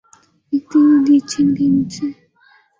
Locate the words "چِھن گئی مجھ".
1.31-1.91